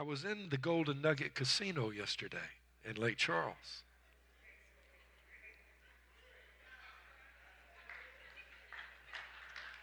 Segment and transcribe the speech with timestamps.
[0.00, 2.38] I was in the Golden Nugget Casino yesterday
[2.88, 3.82] in Lake Charles.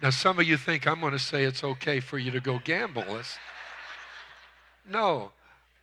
[0.02, 2.58] Now, some of you think I'm going to say it's okay for you to go
[2.58, 3.04] gamble.
[3.20, 3.38] It's,
[4.90, 5.34] no,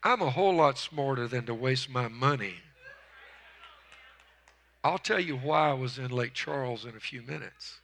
[0.03, 2.55] I'm a whole lot smarter than to waste my money.
[4.83, 7.79] I'll tell you why I was in Lake Charles in a few minutes.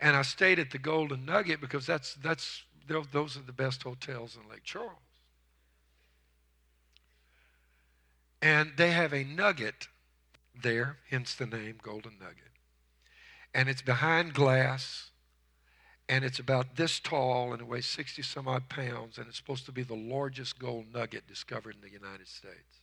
[0.00, 4.36] And I stayed at the Golden Nugget because that's, that's, those are the best hotels
[4.36, 4.92] in Lake Charles.
[8.42, 9.88] And they have a nugget
[10.62, 12.46] there, hence the name Golden Nugget
[13.56, 15.10] and it's behind glass
[16.10, 19.64] and it's about this tall and it weighs 60 some odd pounds and it's supposed
[19.64, 22.82] to be the largest gold nugget discovered in the United States.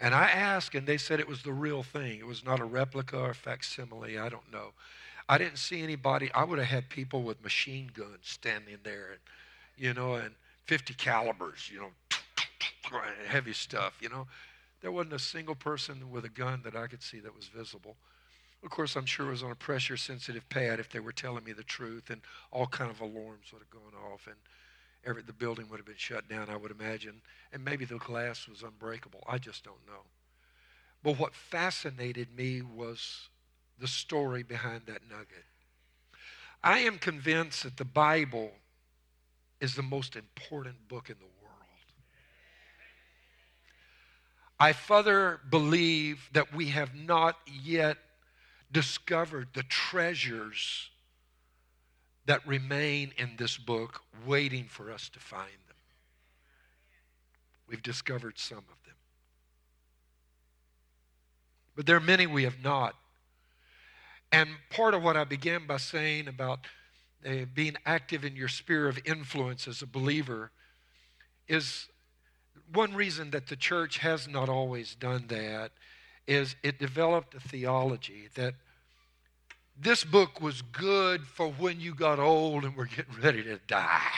[0.00, 2.18] And I asked and they said it was the real thing.
[2.18, 4.72] It was not a replica or facsimile, I don't know.
[5.32, 6.30] I didn't see anybody.
[6.34, 9.20] I would have had people with machine guns standing there and
[9.78, 10.34] you know and
[10.66, 11.90] 50 calibers, you know,
[13.26, 14.26] heavy stuff, you know.
[14.82, 17.96] There wasn't a single person with a gun that I could see that was visible.
[18.62, 21.44] Of course, I'm sure it was on a pressure sensitive pad if they were telling
[21.44, 24.36] me the truth, and all kind of alarms would have gone off, and
[25.06, 27.22] every, the building would have been shut down, I would imagine.
[27.54, 29.24] And maybe the glass was unbreakable.
[29.26, 30.02] I just don't know.
[31.02, 33.30] But what fascinated me was
[33.82, 35.44] the story behind that nugget.
[36.62, 38.52] I am convinced that the Bible
[39.60, 41.52] is the most important book in the world.
[44.60, 47.98] I further believe that we have not yet
[48.70, 50.88] discovered the treasures
[52.26, 55.76] that remain in this book waiting for us to find them.
[57.66, 58.94] We've discovered some of them.
[61.74, 62.94] But there are many we have not.
[64.32, 66.60] And part of what I began by saying about
[67.24, 70.50] uh, being active in your sphere of influence as a believer
[71.46, 71.88] is
[72.72, 75.72] one reason that the church has not always done that
[76.26, 78.54] is it developed a theology that
[79.78, 84.10] this book was good for when you got old and were getting ready to die.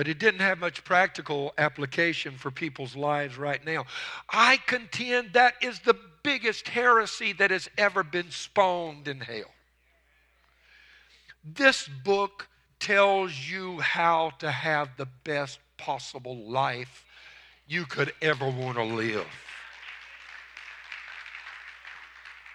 [0.00, 3.84] But it didn't have much practical application for people's lives right now.
[4.30, 9.52] I contend that is the biggest heresy that has ever been spawned in hell.
[11.44, 17.04] This book tells you how to have the best possible life
[17.68, 19.26] you could ever want to live.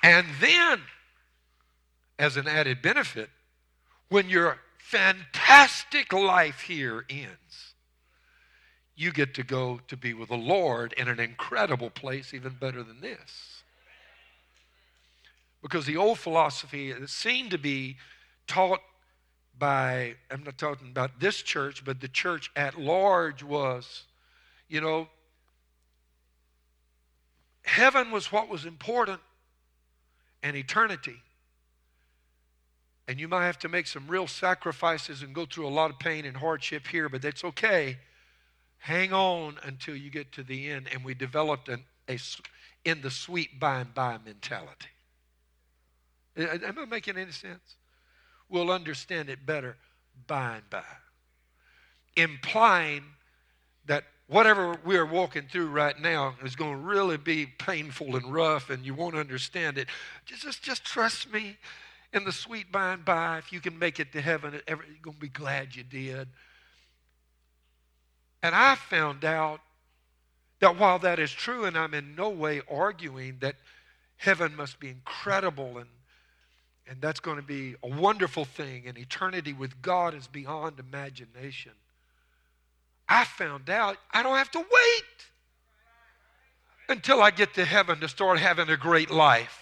[0.01, 0.81] And then,
[2.17, 3.29] as an added benefit,
[4.09, 7.73] when your fantastic life here ends,
[8.95, 12.83] you get to go to be with the Lord in an incredible place, even better
[12.83, 13.63] than this.
[15.63, 17.97] Because the old philosophy seemed to be
[18.45, 18.79] taught
[19.57, 24.03] by, I'm not talking about this church, but the church at large was,
[24.69, 25.07] you know,
[27.63, 29.19] heaven was what was important
[30.43, 31.23] and eternity.
[33.07, 35.99] And you might have to make some real sacrifices and go through a lot of
[35.99, 37.97] pain and hardship here, but that's okay.
[38.79, 40.87] Hang on until you get to the end.
[40.91, 42.17] And we developed an, a
[42.83, 44.89] in the sweet by and by mentality.
[46.37, 47.75] Am I making any sense?
[48.49, 49.77] we'll understand it better
[50.27, 50.83] by and by.
[52.15, 53.03] Implying
[53.85, 58.69] that whatever we're walking through right now is going to really be painful and rough
[58.69, 59.87] and you won't understand it.
[60.25, 61.57] Just, just, just trust me
[62.15, 63.37] in the sweet by and by.
[63.37, 66.27] If you can make it to heaven, you're going to be glad you did.
[68.41, 69.59] And I found out
[70.59, 73.55] that while that is true, and I'm in no way arguing that
[74.17, 75.89] heaven must be incredible and
[76.87, 78.83] and that's going to be a wonderful thing.
[78.85, 81.71] And eternity with God is beyond imagination.
[83.09, 85.25] I found out I don't have to wait
[86.87, 89.59] until I get to heaven to start having a great life.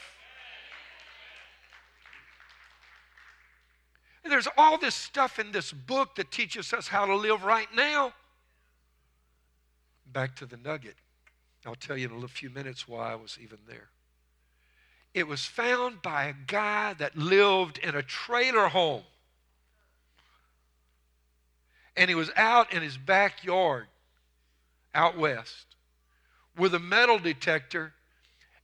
[4.05, 7.67] And there's all this stuff in this book that teaches us how to live right
[7.75, 8.13] now.
[10.11, 10.95] Back to the nugget.
[11.65, 13.89] I'll tell you in a few minutes why I was even there.
[15.13, 19.03] It was found by a guy that lived in a trailer home.
[21.95, 23.87] And he was out in his backyard
[24.95, 25.75] out west
[26.57, 27.93] with a metal detector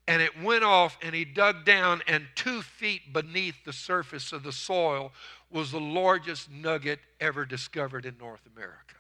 [0.10, 4.44] and it went off and he dug down and two feet beneath the surface of
[4.44, 5.14] the soil
[5.50, 8.96] was the largest nugget ever discovered in north america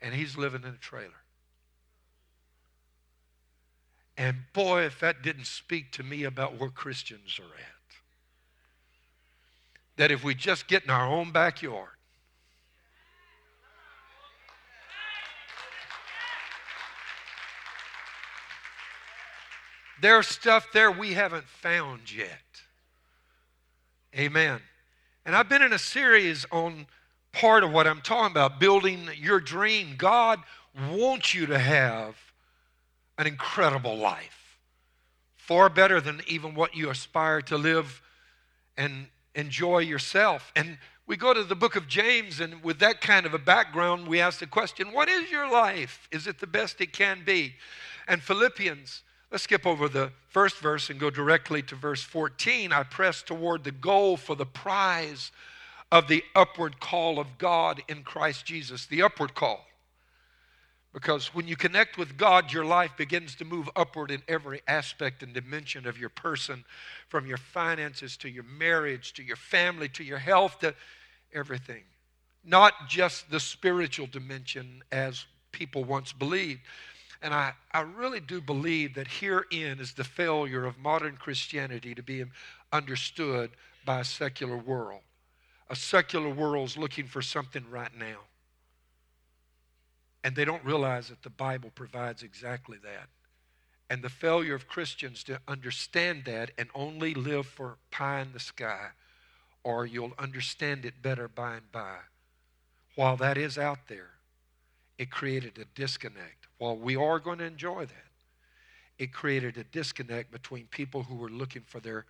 [0.00, 1.24] and he's living in a trailer
[4.16, 7.96] and boy, if that didn't speak to me about where Christians are at.
[9.96, 11.93] that if we just get in our own backyard,
[20.04, 22.28] there's stuff there we haven't found yet.
[24.14, 24.60] Amen.
[25.24, 26.86] And I've been in a series on
[27.32, 29.94] part of what I'm talking about building your dream.
[29.96, 30.40] God
[30.90, 32.16] wants you to have
[33.16, 34.58] an incredible life,
[35.36, 38.02] far better than even what you aspire to live
[38.76, 40.52] and enjoy yourself.
[40.54, 40.76] And
[41.06, 44.20] we go to the book of James, and with that kind of a background, we
[44.20, 46.10] ask the question what is your life?
[46.12, 47.54] Is it the best it can be?
[48.06, 49.03] And Philippians,
[49.34, 52.70] let's skip over the first verse and go directly to verse 14.
[52.70, 55.32] I press toward the goal for the prize
[55.90, 59.66] of the upward call of God in Christ Jesus, the upward call.
[60.92, 65.24] Because when you connect with God, your life begins to move upward in every aspect
[65.24, 66.64] and dimension of your person,
[67.08, 70.76] from your finances to your marriage to your family to your health to
[71.32, 71.82] everything.
[72.44, 76.60] Not just the spiritual dimension as people once believed.
[77.24, 82.02] And I, I really do believe that herein is the failure of modern Christianity to
[82.02, 82.22] be
[82.70, 83.52] understood
[83.86, 85.00] by a secular world.
[85.70, 88.18] A secular world is looking for something right now.
[90.22, 93.08] And they don't realize that the Bible provides exactly that.
[93.88, 98.40] And the failure of Christians to understand that and only live for pie in the
[98.40, 98.88] sky,
[99.62, 101.96] or you'll understand it better by and by.
[102.96, 104.10] While that is out there,
[104.98, 106.43] it created a disconnect.
[106.58, 108.04] While we are going to enjoy that,
[108.98, 112.06] it created a disconnect between people who were looking for their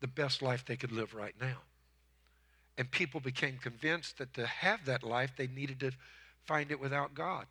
[0.00, 1.58] the best life they could live right now.
[2.76, 5.92] And people became convinced that to have that life, they needed to
[6.44, 7.46] find it without God.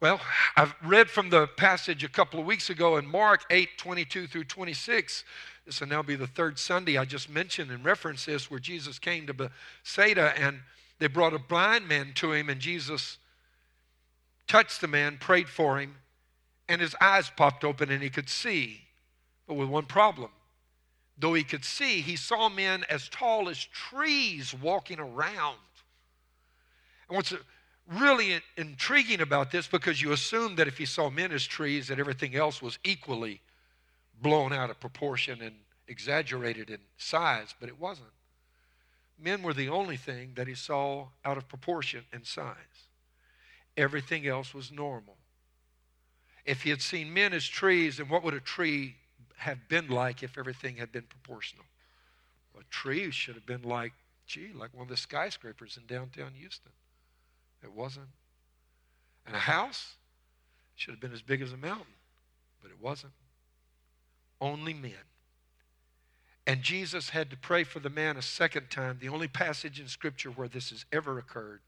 [0.00, 0.20] Well,
[0.56, 4.44] I've read from the passage a couple of weeks ago in Mark 8 22 through
[4.44, 5.24] 26.
[5.64, 8.98] This will now be the third Sunday I just mentioned and referenced this, where Jesus
[8.98, 10.60] came to Bethsaida and
[10.98, 13.16] they brought a blind man to him, and Jesus
[14.46, 15.96] touched the man, prayed for him,
[16.68, 18.80] and his eyes popped open and he could see,
[19.46, 20.30] but with one problem.
[21.18, 25.56] Though he could see, he saw men as tall as trees walking around.
[27.08, 27.32] And what's
[27.94, 31.98] really intriguing about this because you assume that if he saw men as trees, that
[31.98, 33.40] everything else was equally
[34.20, 35.54] blown out of proportion and
[35.88, 38.08] exaggerated in size, but it wasn't.
[39.18, 42.85] Men were the only thing that he saw out of proportion in size.
[43.76, 45.16] Everything else was normal.
[46.44, 48.96] If he had seen men as trees, then what would a tree
[49.36, 51.66] have been like if everything had been proportional?
[52.58, 53.92] a tree should have been like,
[54.26, 56.72] gee, like one of the skyscrapers in downtown Houston.
[57.62, 58.08] It wasn't.
[59.26, 59.94] And a house
[60.74, 61.94] should have been as big as a mountain,
[62.62, 63.12] but it wasn't.
[64.40, 64.92] Only men.
[66.46, 69.88] And Jesus had to pray for the man a second time, the only passage in
[69.88, 71.60] Scripture where this has ever occurred.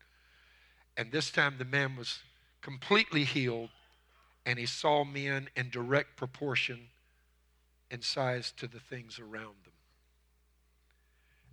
[0.99, 2.19] And this time the man was
[2.61, 3.71] completely healed,
[4.45, 6.89] and he saw men in direct proportion
[7.89, 9.73] in size to the things around them.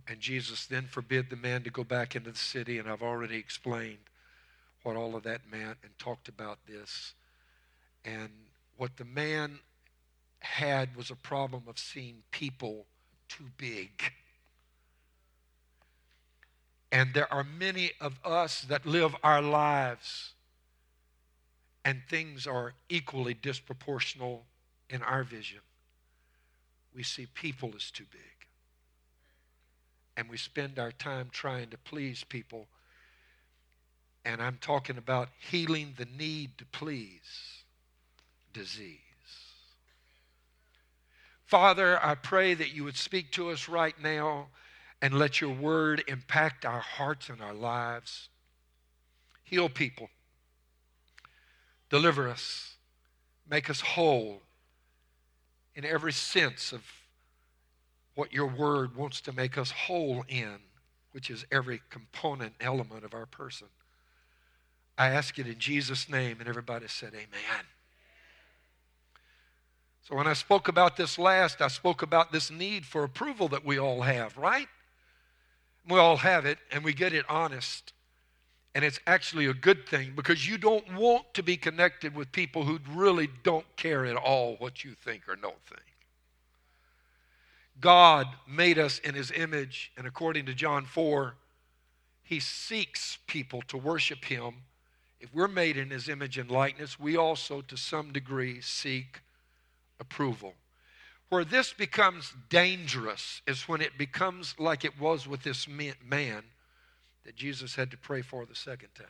[0.08, 3.36] And Jesus then forbid the man to go back into the city, and I've already
[3.36, 3.98] explained
[4.82, 7.14] what all of that meant and talked about this.
[8.04, 8.30] And
[8.76, 9.60] what the man
[10.40, 12.86] had was a problem of seeing people
[13.28, 14.12] too big.
[16.92, 20.32] And there are many of us that live our lives,
[21.84, 24.40] and things are equally disproportional
[24.88, 25.60] in our vision.
[26.94, 28.20] We see people as too big.
[30.16, 32.68] And we spend our time trying to please people
[34.26, 37.62] and I'm talking about healing the need to please
[38.52, 38.98] disease.
[41.44, 44.48] Father, I pray that you would speak to us right now
[45.02, 48.28] and let your word impact our hearts and our lives.
[49.44, 50.08] Heal people,
[51.90, 52.74] deliver us,
[53.48, 54.42] make us whole
[55.74, 56.82] in every sense of
[58.14, 60.56] what your word wants to make us whole in,
[61.12, 63.68] which is every component element of our person.
[64.98, 66.38] I ask it in Jesus' name.
[66.40, 67.66] And everybody said, Amen.
[70.02, 73.64] So when I spoke about this last, I spoke about this need for approval that
[73.64, 74.68] we all have, right?
[75.88, 77.92] We all have it, and we get it honest.
[78.74, 82.64] And it's actually a good thing because you don't want to be connected with people
[82.64, 85.80] who really don't care at all what you think or don't think.
[87.80, 91.34] God made us in his image, and according to John 4,
[92.22, 94.54] he seeks people to worship him
[95.20, 99.20] if we're made in his image and likeness, we also, to some degree, seek
[99.98, 100.54] approval.
[101.28, 106.44] Where this becomes dangerous is when it becomes like it was with this man
[107.24, 109.06] that Jesus had to pray for the second time.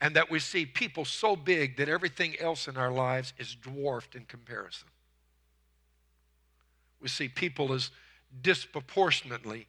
[0.00, 4.14] And that we see people so big that everything else in our lives is dwarfed
[4.14, 4.88] in comparison.
[7.00, 7.90] We see people as
[8.40, 9.68] disproportionately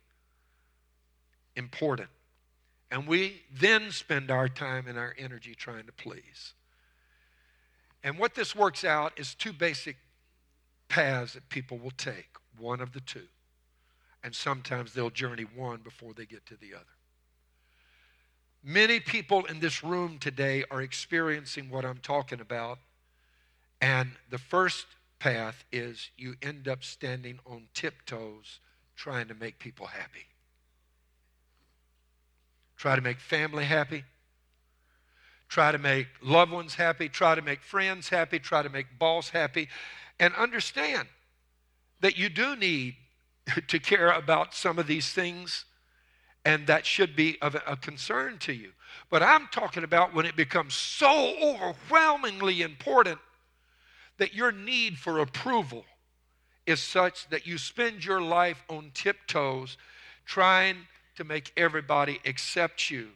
[1.56, 2.10] important.
[2.90, 6.54] And we then spend our time and our energy trying to please.
[8.04, 9.98] And what this works out is two basic
[10.94, 13.28] paths that people will take, one of the two.
[14.24, 16.86] And sometimes they'll journey one before they get to the other.
[18.64, 22.78] Many people in this room today are experiencing what I'm talking about.
[23.82, 24.86] And the first
[25.18, 28.60] path is you end up standing on tiptoes
[28.96, 30.28] trying to make people happy.
[32.78, 34.04] Try to make family happy.
[35.50, 37.10] Try to make loved ones happy.
[37.10, 38.38] Try to make friends happy.
[38.38, 39.70] Try to make boss happy.
[40.20, 41.08] And understand
[42.02, 42.96] that you do need
[43.68, 45.66] to care about some of these things,
[46.46, 48.72] and that should be of a concern to you.
[49.10, 53.20] But I'm talking about when it becomes so overwhelmingly important
[54.18, 55.86] that your need for approval
[56.66, 59.78] is such that you spend your life on tiptoes
[60.26, 60.78] trying
[61.16, 63.10] to make everybody accept you.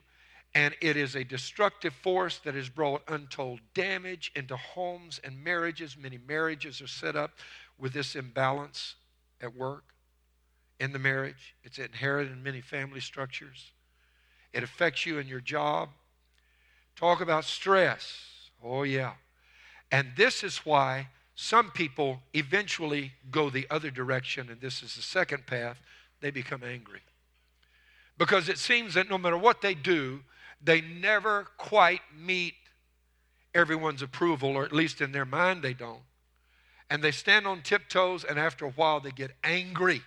[0.57, 5.95] And it is a destructive force that has brought untold damage into homes and marriages.
[5.95, 7.29] Many marriages are set up
[7.77, 8.95] with this imbalance
[9.39, 9.83] at work,
[10.79, 11.53] in the marriage.
[11.63, 13.71] It's inherited in many family structures.
[14.51, 15.89] It affects you in your job.
[16.95, 18.17] Talk about stress.
[18.63, 19.11] Oh, yeah.
[19.91, 25.03] And this is why some people eventually go the other direction, and this is the
[25.03, 25.79] second path.
[26.19, 27.01] They become angry.
[28.17, 30.21] Because it seems that no matter what they do,
[30.61, 32.53] they never quite meet
[33.53, 36.01] everyone's approval, or at least in their mind they don't.
[36.89, 40.01] And they stand on tiptoes, and after a while they get angry.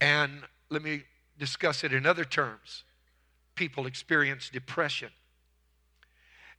[0.00, 1.02] And let me
[1.38, 2.84] discuss it in other terms
[3.56, 5.10] people experience depression.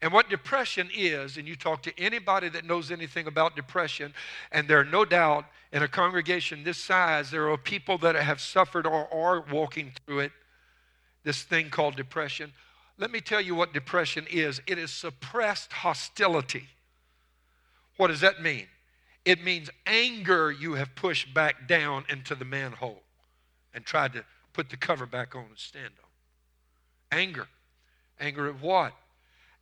[0.04, 4.14] And what depression is, and you talk to anybody that knows anything about depression,
[4.52, 8.40] and there are no doubt in a congregation this size, there are people that have
[8.40, 10.32] suffered or are walking through it,
[11.24, 12.52] this thing called depression.
[12.98, 16.68] Let me tell you what depression is it is suppressed hostility.
[17.98, 18.68] What does that mean?
[19.26, 23.04] It means anger you have pushed back down into the manhole
[23.74, 27.18] and tried to put the cover back on and stand on.
[27.20, 27.48] Anger.
[28.20, 28.94] Anger at what?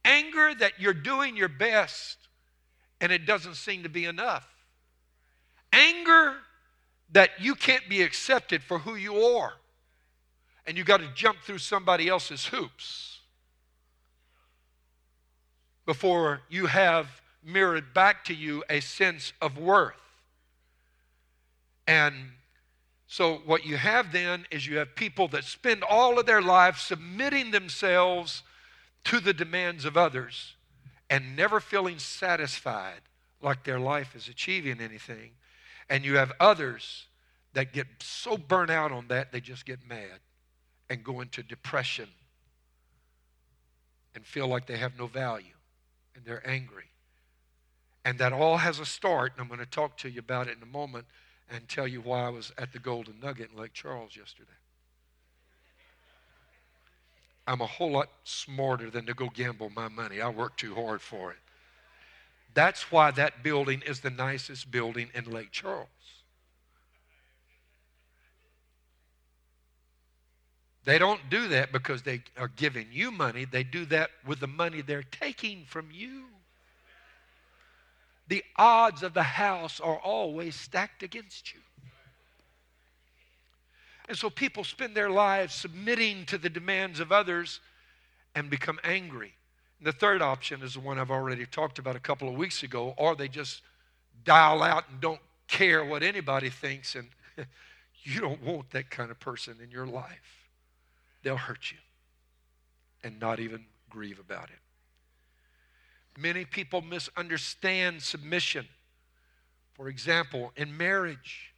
[0.05, 2.17] Anger that you're doing your best
[3.01, 4.47] and it doesn't seem to be enough.
[5.71, 6.35] Anger
[7.11, 9.53] that you can't be accepted for who you are
[10.69, 13.21] and you got to jump through somebody else's hoops
[15.87, 19.95] before you have mirrored back to you a sense of worth.
[21.87, 22.13] And
[23.07, 26.81] so, what you have then is you have people that spend all of their lives
[26.81, 28.43] submitting themselves
[29.05, 30.53] to the demands of others
[31.09, 33.01] and never feeling satisfied
[33.41, 35.31] like their life is achieving anything.
[35.89, 37.07] And you have others
[37.53, 40.19] that get so burnt out on that, they just get mad
[40.89, 42.09] and go into depression
[44.15, 45.53] and feel like they have no value
[46.15, 46.85] and they're angry.
[48.05, 50.57] And that all has a start, and I'm going to talk to you about it
[50.57, 51.05] in a moment
[51.49, 54.49] and tell you why I was at the Golden Nugget in Lake Charles yesterday.
[57.45, 60.21] I'm a whole lot smarter than to go gamble my money.
[60.21, 61.37] I work too hard for it.
[62.53, 65.87] That's why that building is the nicest building in Lake Charles.
[70.85, 73.45] They don't do that because they are giving you money.
[73.45, 76.25] They do that with the money they're taking from you.
[78.27, 81.59] The odds of the house are always stacked against you.
[84.07, 87.59] And so people spend their lives submitting to the demands of others
[88.33, 89.33] and become angry.
[89.77, 92.63] And the third option is the one I've already talked about a couple of weeks
[92.63, 93.61] ago, or they just
[94.23, 97.09] dial out and don't care what anybody thinks, and
[98.03, 100.38] you don't want that kind of person in your life.
[101.23, 101.77] They'll hurt you
[103.03, 104.59] and not even grieve about it.
[106.17, 108.67] Many people misunderstand submission.
[109.73, 111.53] For example, in marriage,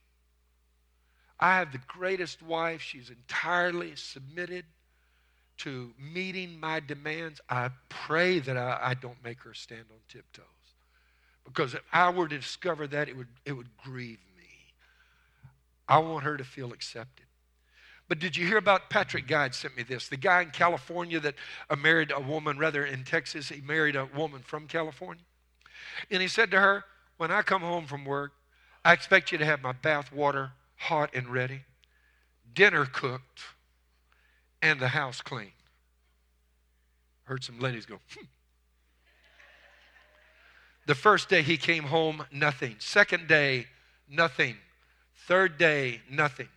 [1.39, 2.82] I have the greatest wife.
[2.82, 4.65] She's entirely submitted
[5.58, 7.41] to meeting my demands.
[7.50, 10.46] I pray that I, I, don't make her stand on tiptoes.
[11.44, 14.48] Because if I were to discover that, it would, it would grieve me.
[15.88, 17.25] I want her to feel accepted.
[18.12, 20.10] But did you hear about Patrick Guide sent me this?
[20.10, 21.36] The guy in California that
[21.70, 25.24] uh, married a woman, rather in Texas, he married a woman from California.
[26.10, 26.84] And he said to her,
[27.15, 28.34] When I come home from work,
[28.84, 31.62] I expect you to have my bath water hot and ready,
[32.53, 33.44] dinner cooked,
[34.62, 35.53] and the house clean.
[37.24, 38.25] Heard some ladies go, hmm.
[40.86, 42.75] The first day he came home, nothing.
[42.80, 43.68] Second day,
[44.10, 44.58] nothing.
[45.15, 46.50] Third day, nothing.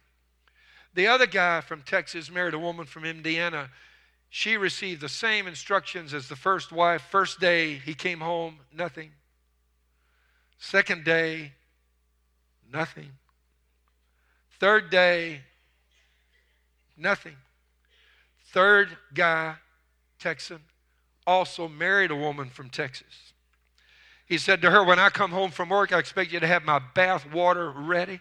[0.95, 3.71] The other guy from Texas married a woman from Indiana.
[4.31, 7.03] She received the same instructions as the first wife.
[7.11, 9.11] First day, he came home, nothing.
[10.59, 11.53] Second day,
[12.73, 13.11] nothing.
[14.61, 15.43] Third day,
[16.97, 17.37] nothing.
[18.53, 19.57] Third guy,
[20.21, 20.61] Texan,
[21.27, 23.33] also married a woman from Texas.
[24.27, 26.65] He said to her, When I come home from work, I expect you to have
[26.65, 28.21] my bath water ready,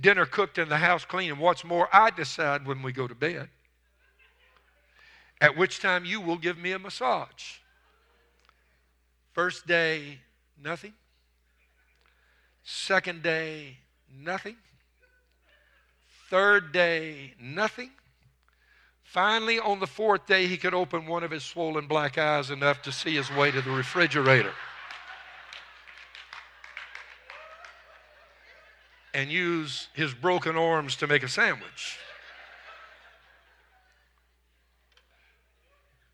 [0.00, 1.32] dinner cooked, and the house clean.
[1.32, 3.48] And what's more, I decide when we go to bed,
[5.40, 7.58] at which time you will give me a massage.
[9.32, 10.18] First day,
[10.62, 10.94] nothing.
[12.64, 13.76] Second day,
[14.18, 14.56] nothing.
[16.30, 17.90] Third day, nothing.
[19.04, 22.82] Finally, on the fourth day, he could open one of his swollen black eyes enough
[22.82, 24.52] to see his way to the refrigerator.
[29.16, 31.98] And use his broken arms to make a sandwich.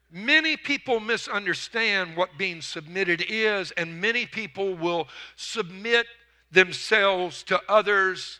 [0.08, 6.06] Many people misunderstand what being submitted is, and many people will submit
[6.52, 8.38] themselves to others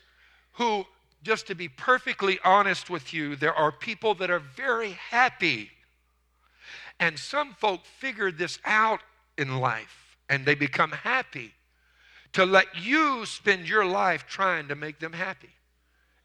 [0.53, 0.85] who,
[1.23, 5.71] just to be perfectly honest with you, there are people that are very happy.
[7.01, 9.01] And some folk figure this out
[9.37, 11.53] in life and they become happy
[12.33, 15.51] to let you spend your life trying to make them happy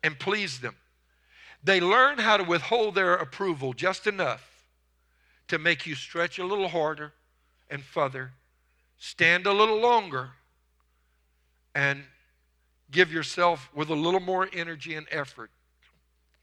[0.03, 0.77] and please them.
[1.63, 4.65] They learn how to withhold their approval just enough
[5.49, 7.13] to make you stretch a little harder
[7.71, 8.33] and further,
[8.99, 10.31] stand a little longer,
[11.75, 12.05] and
[12.91, 15.51] give yourself with a little more energy and effort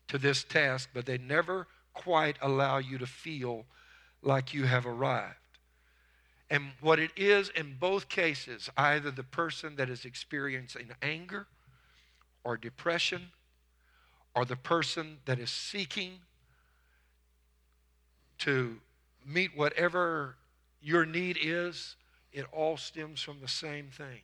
[0.07, 3.65] to this task, but they never quite allow you to feel
[4.21, 5.35] like you have arrived.
[6.49, 11.47] And what it is in both cases, either the person that is experiencing anger
[12.43, 13.29] or depression,
[14.35, 16.19] or the person that is seeking
[18.39, 18.77] to
[19.25, 20.35] meet whatever
[20.81, 21.95] your need is,
[22.31, 24.21] it all stems from the same thing.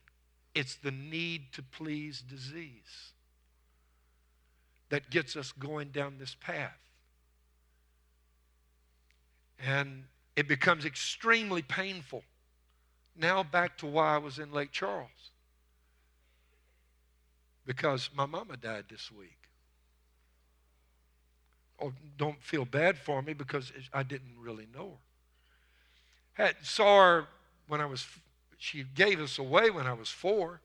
[0.54, 3.14] It's the need to please disease
[4.90, 6.78] that gets us going down this path.
[9.58, 10.04] And
[10.36, 12.24] it becomes extremely painful.
[13.16, 15.10] Now, back to why I was in Lake Charles.
[17.66, 19.38] Because my mama died this week.
[21.82, 24.98] Oh, don't feel bad for me because I didn't really know
[26.38, 26.44] her.
[26.44, 27.28] Had, saw her
[27.68, 28.06] when I was,
[28.58, 30.62] she gave us away when I was four.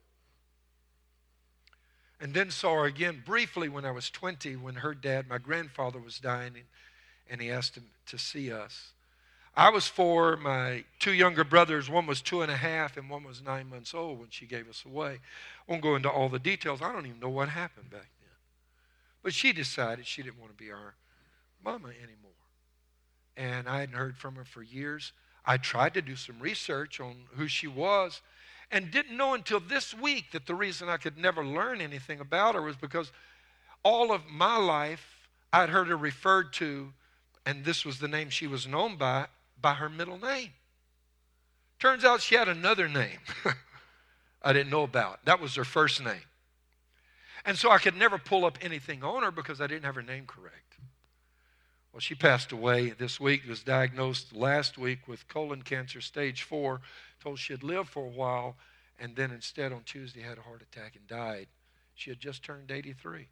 [2.19, 5.99] And then saw her again briefly when I was 20 when her dad, my grandfather,
[5.99, 6.65] was dying and,
[7.29, 8.93] and he asked him to see us.
[9.57, 10.37] I was four.
[10.37, 13.91] My two younger brothers, one was two and a half and one was nine months
[13.95, 15.13] old when she gave us away.
[15.13, 16.79] I won't go into all the details.
[16.79, 18.29] I don't even know what happened back then.
[19.23, 20.93] But she decided she didn't want to be our
[21.65, 22.31] mama anymore.
[23.35, 25.11] And I hadn't heard from her for years.
[25.43, 28.21] I tried to do some research on who she was
[28.69, 32.53] and didn't know until this week that the reason I could never learn anything about
[32.53, 33.11] her was because
[33.81, 36.93] all of my life I'd heard her referred to,
[37.43, 39.27] and this was the name she was known by,
[39.61, 40.51] by her middle name.
[41.79, 43.19] Turns out she had another name
[44.41, 45.25] I didn't know about.
[45.25, 46.23] That was her first name.
[47.45, 50.01] And so I could never pull up anything on her because I didn't have her
[50.01, 50.77] name correct.
[51.91, 56.81] Well, she passed away this week, was diagnosed last week with colon cancer, stage four,
[57.21, 58.55] told she'd live for a while,
[58.99, 61.47] and then instead on Tuesday had a heart attack and died.
[61.95, 63.27] She had just turned 83.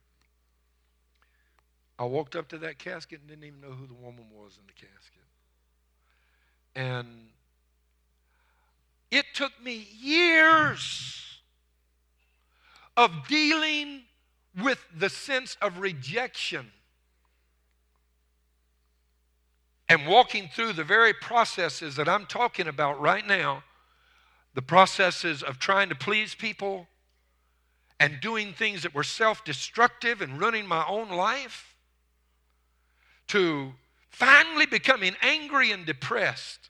[1.99, 4.65] I walked up to that casket and didn't even know who the woman was in
[4.65, 5.21] the casket.
[6.75, 7.07] And
[9.11, 11.39] it took me years
[12.97, 14.03] of dealing
[14.61, 16.71] with the sense of rejection
[19.87, 23.63] and walking through the very processes that I'm talking about right now.
[24.53, 26.87] The processes of trying to please people
[27.99, 31.75] and doing things that were self destructive and running my own life
[33.27, 33.73] to
[34.15, 36.69] finally becoming angry and depressed.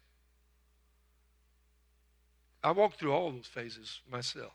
[2.64, 4.54] I walked through all those phases myself.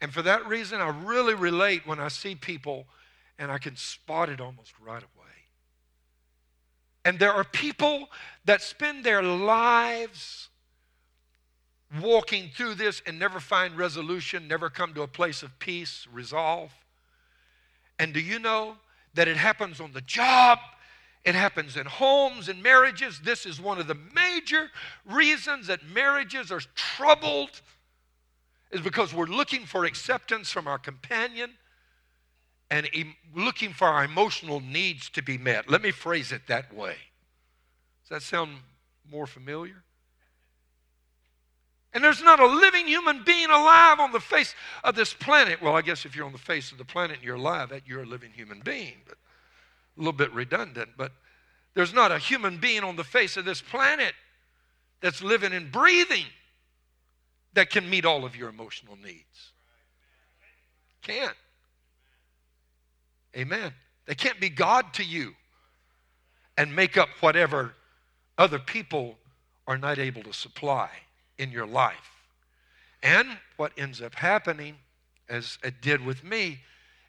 [0.00, 2.86] And for that reason, I really relate when I see people
[3.38, 5.26] and I can spot it almost right away.
[7.04, 8.08] And there are people
[8.46, 10.48] that spend their lives
[12.02, 16.72] walking through this and never find resolution, never come to a place of peace, resolve.
[18.00, 18.76] And do you know
[19.14, 20.58] that it happens on the job?
[21.24, 23.20] It happens in homes and marriages.
[23.20, 24.70] This is one of the major
[25.04, 27.60] reasons that marriages are troubled
[28.70, 31.50] is because we're looking for acceptance from our companion
[32.70, 32.88] and
[33.34, 35.68] looking for our emotional needs to be met.
[35.68, 36.96] Let me phrase it that way.
[38.02, 38.58] Does that sound
[39.10, 39.82] more familiar?
[41.92, 44.54] And there's not a living human being alive on the face
[44.84, 45.60] of this planet.
[45.60, 47.82] Well, I guess if you're on the face of the planet and you're alive, that
[47.86, 49.18] you're a living human being, but
[50.00, 50.90] a little bit redundant.
[50.96, 51.12] But
[51.74, 54.14] there's not a human being on the face of this planet
[55.00, 56.24] that's living and breathing
[57.52, 59.52] that can meet all of your emotional needs.
[61.02, 61.36] Can't.
[63.36, 63.72] Amen.
[64.06, 65.34] They can't be God to you
[66.56, 67.74] and make up whatever
[68.38, 69.16] other people
[69.66, 70.90] are not able to supply
[71.38, 72.10] in your life.
[73.02, 74.76] And what ends up happening,
[75.28, 76.60] as it did with me,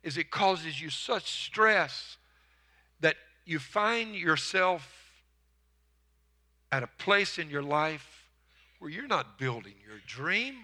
[0.04, 2.18] is it causes you such stress
[3.02, 5.12] that you find yourself
[6.72, 8.30] at a place in your life
[8.80, 10.56] where you're not building your dream.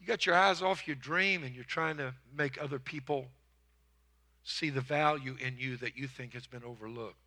[0.00, 3.26] You got your eyes off your dream and you're trying to make other people
[4.42, 7.22] see the value in you that you think has been overlooked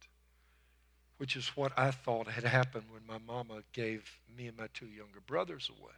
[1.17, 4.87] which is what I thought had happened when my mama gave me and my two
[4.87, 5.93] younger brothers away.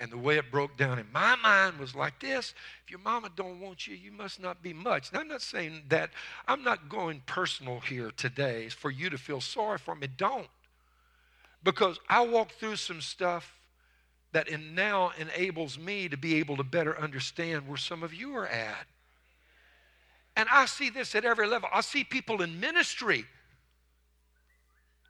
[0.00, 3.30] And the way it broke down in my mind was like this if your mama
[3.36, 5.12] don't want you, you must not be much.
[5.12, 6.10] Now, I'm not saying that,
[6.48, 10.08] I'm not going personal here today for you to feel sorry for me.
[10.16, 10.48] Don't.
[11.62, 13.54] Because I walked through some stuff
[14.32, 18.34] that in now enables me to be able to better understand where some of you
[18.36, 18.86] are at.
[20.36, 21.68] And I see this at every level.
[21.72, 23.26] I see people in ministry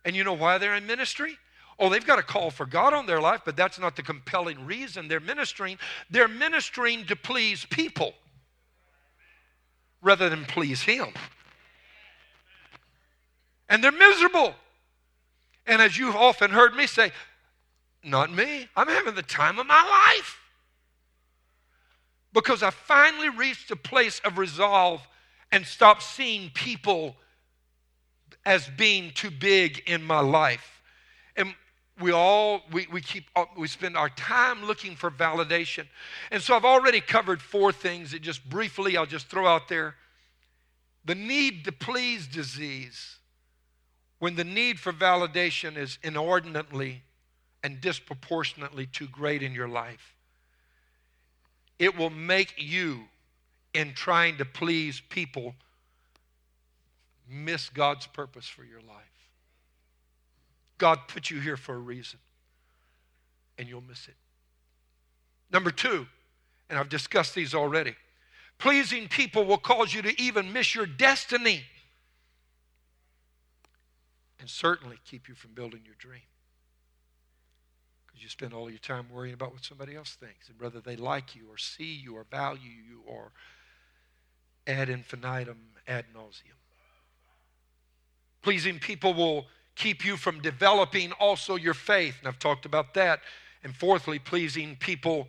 [0.04, 1.36] and you know why they're in ministry?
[1.80, 4.66] Oh, they've got a call for God on their life, but that's not the compelling
[4.66, 5.78] reason they're ministering.
[6.10, 8.12] They're ministering to please people
[10.02, 11.08] rather than please Him.
[13.70, 14.54] And they're miserable.
[15.66, 17.12] And as you've often heard me say,
[18.04, 18.68] not me.
[18.76, 20.38] I'm having the time of my life.
[22.32, 25.00] Because I finally reached a place of resolve
[25.50, 27.16] and stopped seeing people
[28.44, 30.82] as being too big in my life.
[31.36, 31.54] And
[32.00, 35.86] we all we, we keep uh, we spend our time looking for validation
[36.30, 39.94] and so i've already covered four things that just briefly i'll just throw out there
[41.04, 43.16] the need to please disease
[44.18, 47.02] when the need for validation is inordinately
[47.62, 50.14] and disproportionately too great in your life
[51.78, 53.04] it will make you
[53.72, 55.54] in trying to please people
[57.28, 59.19] miss God's purpose for your life.
[60.80, 62.18] God put you here for a reason,
[63.56, 64.16] and you'll miss it.
[65.52, 66.06] Number two,
[66.68, 67.94] and I've discussed these already
[68.60, 71.64] pleasing people will cause you to even miss your destiny
[74.38, 76.20] and certainly keep you from building your dream.
[78.06, 80.96] Because you spend all your time worrying about what somebody else thinks and whether they
[80.96, 83.32] like you or see you or value you or
[84.66, 86.58] ad infinitum, ad nauseum.
[88.42, 89.46] Pleasing people will
[89.80, 92.16] keep you from developing also your faith.
[92.18, 93.20] And I've talked about that.
[93.64, 95.28] And fourthly, pleasing people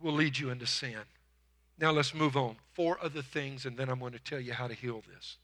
[0.00, 1.00] will lead you into sin.
[1.78, 2.56] Now let's move on.
[2.72, 5.36] Four other things, and then I'm going to tell you how to heal this.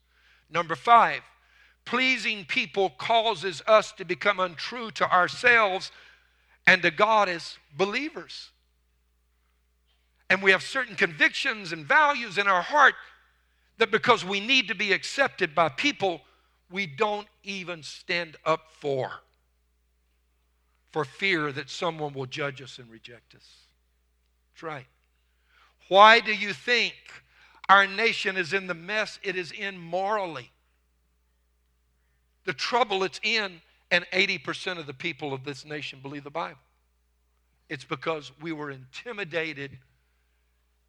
[0.50, 1.20] Number five,
[1.84, 5.92] pleasing people causes us to become untrue to ourselves
[6.66, 8.50] and to God as believers.
[10.30, 12.94] And we have certain convictions and values in our heart
[13.76, 16.22] that because we need to be accepted by people,
[16.70, 19.10] we don't even stand up for,
[20.90, 23.48] for fear that someone will judge us and reject us.
[24.52, 24.86] That's right.
[25.88, 26.94] Why do you think
[27.68, 30.50] our nation is in the mess it is in morally?
[32.44, 36.58] The trouble it's in, and 80% of the people of this nation believe the Bible.
[37.68, 39.78] It's because we were intimidated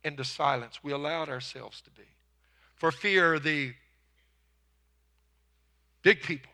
[0.04, 0.80] into silence.
[0.84, 2.04] We allowed ourselves to be.
[2.76, 3.74] For fear the
[6.06, 6.52] big people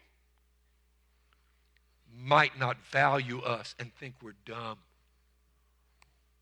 [2.18, 4.78] might not value us and think we're dumb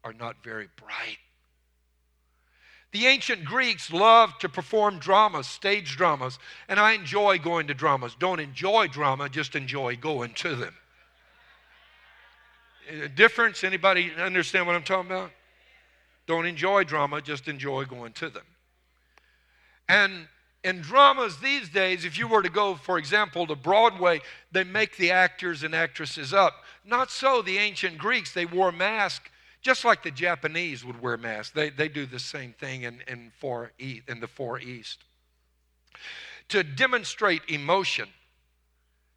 [0.03, 1.17] or not very bright.
[2.91, 8.15] The ancient Greeks loved to perform dramas, stage dramas, and I enjoy going to dramas.
[8.19, 10.75] Don't enjoy drama, just enjoy going to them.
[12.91, 13.63] A difference?
[13.63, 15.31] Anybody understand what I'm talking about?
[16.27, 18.45] Don't enjoy drama, just enjoy going to them.
[19.87, 20.27] And
[20.63, 24.97] in dramas these days, if you were to go, for example, to Broadway, they make
[24.97, 26.53] the actors and actresses up.
[26.85, 28.33] Not so the ancient Greeks.
[28.33, 29.29] They wore masks
[29.61, 31.53] just like the Japanese would wear masks.
[31.53, 35.03] They, they do the same thing in, in, far in the Far East.
[36.49, 38.09] To demonstrate emotion,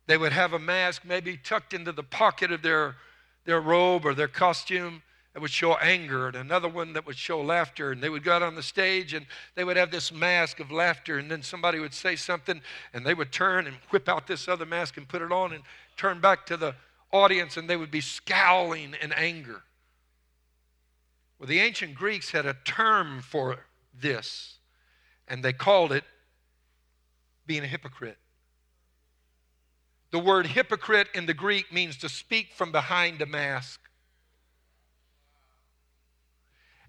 [0.06, 2.96] they would have a mask maybe tucked into the pocket of their,
[3.44, 5.02] their robe or their costume
[5.32, 7.92] that would show anger, and another one that would show laughter.
[7.92, 10.70] And they would go out on the stage and they would have this mask of
[10.70, 12.60] laughter, and then somebody would say something,
[12.92, 15.62] and they would turn and whip out this other mask and put it on and
[15.96, 16.74] turn back to the
[17.12, 19.62] audience, and they would be scowling in anger.
[21.38, 23.58] Well, the ancient Greeks had a term for
[23.98, 24.58] this,
[25.26, 26.04] and they called it
[27.46, 28.18] being a hypocrite.
[30.10, 33.80] The word hypocrite in the Greek means to speak from behind a mask.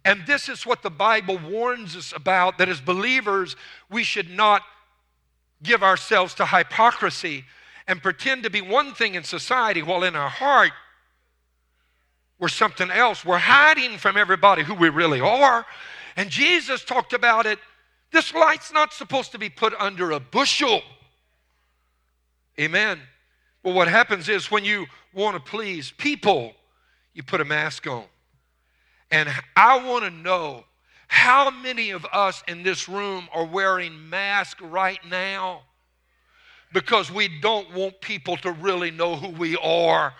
[0.06, 3.56] And this is what the Bible warns us about that as believers,
[3.90, 4.62] we should not
[5.62, 7.46] give ourselves to hypocrisy
[7.88, 10.72] and pretend to be one thing in society while in our heart
[12.44, 13.24] we're something else.
[13.24, 15.66] We're hiding from everybody who we really are.
[16.18, 17.58] And Jesus talked about it.
[18.12, 20.82] This light's not supposed to be put under a bushel.
[22.60, 23.00] Amen.
[23.64, 26.54] Well, what happens is when you want to please people,
[27.14, 28.04] you put a mask on.
[29.14, 30.64] And I want to know
[31.08, 35.62] how many of us in this room are wearing masks right now
[36.74, 40.16] because we don't want people to really know who we are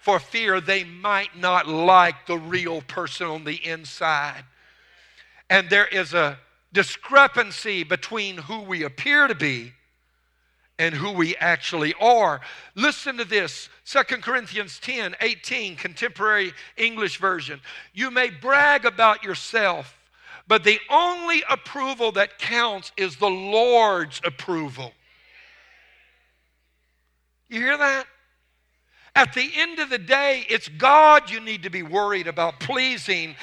[0.00, 4.44] for fear they might not like the real person on the inside.
[5.50, 6.38] And there is a
[6.72, 9.74] discrepancy between who we appear to be
[10.78, 12.40] and who we actually are.
[12.74, 17.60] Listen to this 2 Corinthians 10 18, contemporary English version.
[17.92, 19.98] You may brag about yourself,
[20.46, 24.92] but the only approval that counts is the Lord's approval.
[27.48, 28.06] You hear that?
[29.14, 33.34] At the end of the day, it's God you need to be worried about pleasing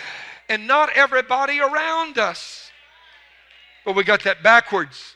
[0.48, 2.72] and not everybody around us.
[3.84, 5.16] But we got that backwards.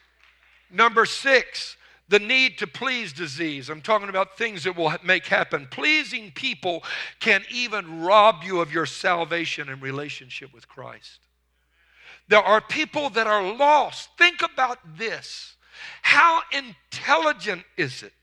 [0.72, 1.78] Number six,
[2.10, 3.70] the need to please disease.
[3.70, 5.68] I'm talking about things that will make happen.
[5.70, 6.84] Pleasing people
[7.20, 11.20] can even rob you of your salvation and relationship with Christ.
[12.28, 14.10] There are people that are lost.
[14.18, 15.56] Think about this.
[16.02, 18.14] How intelligent is it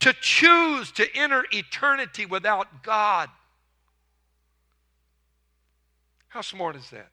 [0.00, 3.30] to choose to enter eternity without God?
[6.28, 7.08] How smart is that?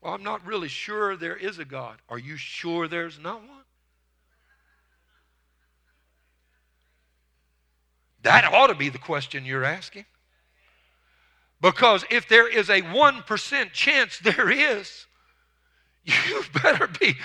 [0.00, 1.98] Well, I'm not really sure there is a God.
[2.08, 3.64] Are you sure there's not one?
[8.22, 10.04] That ought to be the question you're asking.
[11.60, 15.06] Because if there is a 1% chance there is,
[16.04, 17.16] you better be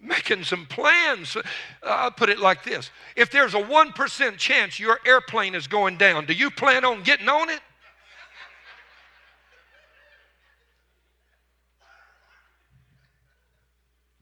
[0.00, 1.36] making some plans.
[1.82, 6.26] I'll put it like this if there's a 1% chance your airplane is going down,
[6.26, 7.60] do you plan on getting on it?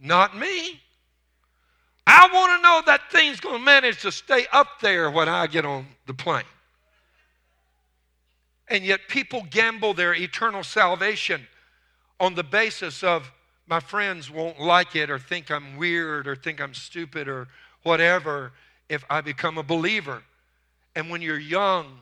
[0.02, 0.80] Not me.
[2.06, 5.46] I want to know that thing's going to manage to stay up there when I
[5.46, 6.42] get on the plane.
[8.66, 11.46] And yet, people gamble their eternal salvation
[12.18, 13.30] on the basis of
[13.66, 17.48] my friends won't like it or think I'm weird or think I'm stupid or
[17.84, 18.52] whatever
[18.88, 20.22] if I become a believer.
[20.96, 22.00] And when you're young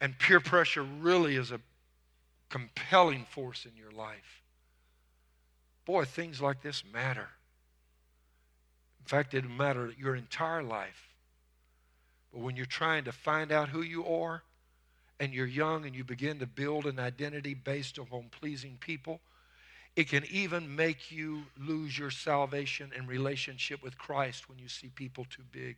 [0.00, 1.60] and peer pressure really is a
[2.48, 4.37] compelling force in your life,
[5.88, 7.30] Boy, things like this matter.
[9.00, 11.08] In fact, it matter your entire life.
[12.30, 14.42] But when you're trying to find out who you are
[15.18, 19.20] and you're young and you begin to build an identity based upon pleasing people,
[19.96, 24.88] it can even make you lose your salvation and relationship with Christ when you see
[24.88, 25.76] people too big.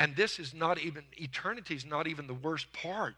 [0.00, 3.14] And this is not even, eternity is not even the worst part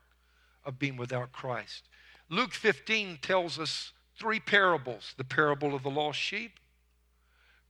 [0.65, 1.85] of being without Christ.
[2.29, 6.61] Luke 15 tells us three parables the parable of the lost sheep,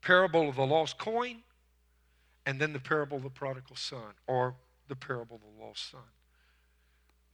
[0.02, 1.36] parable of the lost coin,
[2.44, 4.54] and then the parable of the prodigal son, or
[4.88, 6.00] the parable of the lost son.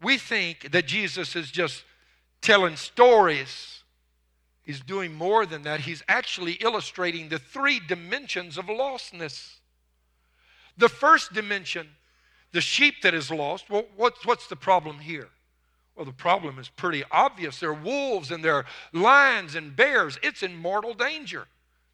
[0.02, 1.84] We think that Jesus is just
[2.42, 3.82] telling stories.
[4.62, 5.80] He's doing more than that.
[5.80, 9.54] He's actually illustrating the three dimensions of lostness.
[10.76, 11.88] The first dimension,
[12.52, 15.28] the sheep that is lost, well, what's, what's the problem here?
[15.96, 17.58] Well, the problem is pretty obvious.
[17.58, 20.18] There are wolves and there are lions and bears.
[20.22, 21.46] It's in mortal danger.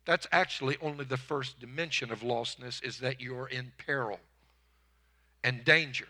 [0.05, 4.19] That's actually only the first dimension of lostness is that you're in peril
[5.45, 6.09] and danger.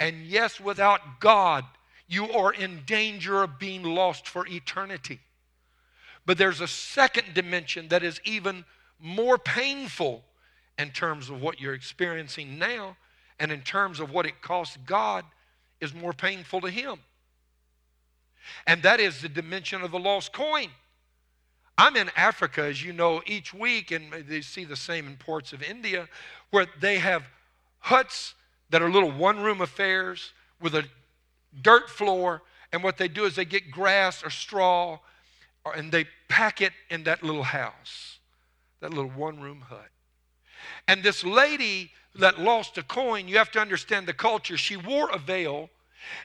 [0.00, 1.64] And yes, without God,
[2.08, 5.20] you are in danger of being lost for eternity.
[6.24, 8.64] But there's a second dimension that is even
[8.98, 10.24] more painful
[10.78, 12.96] in terms of what you're experiencing now
[13.38, 15.24] and in terms of what it costs God
[15.80, 16.98] is more painful to him.
[18.66, 20.68] And that is the dimension of the lost coin.
[21.76, 25.52] I'm in Africa, as you know, each week, and they see the same in ports
[25.52, 26.08] of India,
[26.50, 27.24] where they have
[27.80, 28.34] huts
[28.70, 30.84] that are little one room affairs with a
[31.62, 32.42] dirt floor.
[32.72, 34.98] And what they do is they get grass or straw
[35.76, 38.18] and they pack it in that little house,
[38.80, 39.88] that little one room hut.
[40.88, 44.56] And this lady that lost a coin, you have to understand the culture.
[44.56, 45.70] She wore a veil,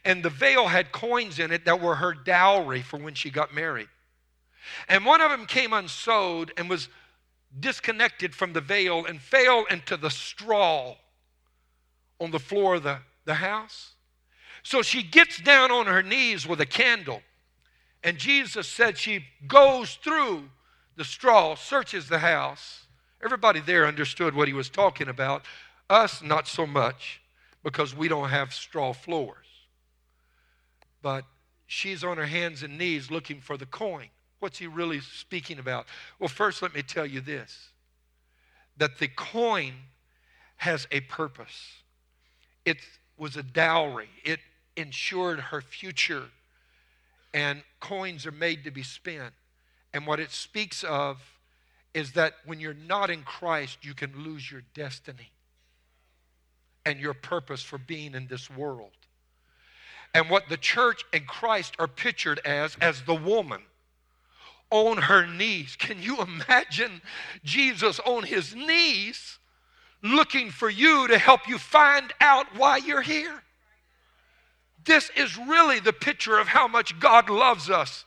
[0.05, 3.53] and the veil had coins in it that were her dowry for when she got
[3.53, 3.89] married.
[4.87, 6.89] And one of them came unsewed and was
[7.59, 10.95] disconnected from the veil and fell into the straw
[12.19, 13.93] on the floor of the, the house.
[14.61, 17.21] So she gets down on her knees with a candle.
[18.03, 20.49] And Jesus said she goes through
[20.95, 22.85] the straw, searches the house.
[23.23, 25.43] Everybody there understood what he was talking about.
[25.89, 27.21] Us, not so much,
[27.63, 29.45] because we don't have straw floors.
[31.01, 31.25] But
[31.67, 34.07] she's on her hands and knees looking for the coin.
[34.39, 35.85] What's he really speaking about?
[36.17, 37.69] Well, first, let me tell you this
[38.77, 39.73] that the coin
[40.55, 41.81] has a purpose.
[42.63, 42.77] It
[43.17, 44.39] was a dowry, it
[44.77, 46.25] ensured her future.
[47.33, 49.33] And coins are made to be spent.
[49.93, 51.17] And what it speaks of
[51.93, 55.31] is that when you're not in Christ, you can lose your destiny
[56.85, 58.91] and your purpose for being in this world.
[60.13, 63.61] And what the church and Christ are pictured as, as the woman
[64.71, 65.75] on her knees.
[65.75, 67.01] Can you imagine
[67.43, 69.39] Jesus on his knees
[70.01, 73.43] looking for you to help you find out why you're here?
[74.85, 78.05] This is really the picture of how much God loves us.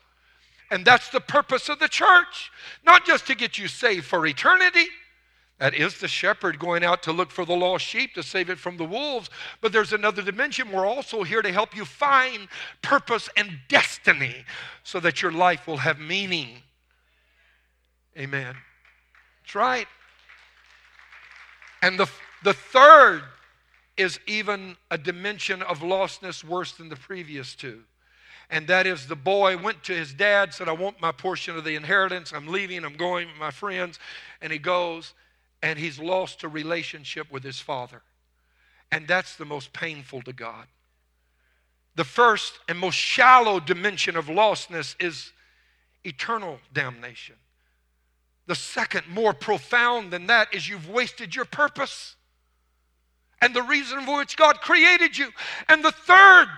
[0.72, 2.50] And that's the purpose of the church.
[2.82, 4.86] Not just to get you saved for eternity.
[5.58, 8.58] That is the shepherd going out to look for the lost sheep to save it
[8.58, 9.28] from the wolves.
[9.60, 10.72] But there's another dimension.
[10.72, 12.48] We're also here to help you find
[12.80, 14.46] purpose and destiny
[14.82, 16.62] so that your life will have meaning.
[18.16, 18.56] Amen.
[19.42, 19.86] That's right.
[21.82, 22.08] And the,
[22.44, 23.24] the third
[23.98, 27.82] is even a dimension of lostness worse than the previous two.
[28.52, 31.64] And that is the boy went to his dad, said, I want my portion of
[31.64, 32.32] the inheritance.
[32.34, 33.98] I'm leaving, I'm going with my friends.
[34.42, 35.14] And he goes,
[35.62, 38.02] and he's lost a relationship with his father.
[38.92, 40.66] And that's the most painful to God.
[41.94, 45.32] The first and most shallow dimension of lostness is
[46.04, 47.36] eternal damnation.
[48.48, 52.16] The second, more profound than that, is you've wasted your purpose
[53.40, 55.30] and the reason for which God created you.
[55.70, 56.48] And the third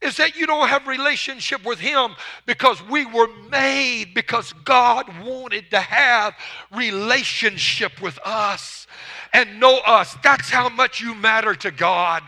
[0.00, 2.14] is that you don't have relationship with him
[2.46, 6.34] because we were made because God wanted to have
[6.74, 8.86] relationship with us
[9.32, 10.16] and know us.
[10.22, 12.22] That's how much you matter to God.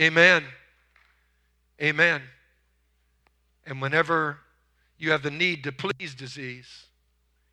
[0.00, 0.44] Amen.
[1.80, 2.22] Amen.
[3.66, 4.38] And whenever
[4.98, 6.86] you have the need to please disease,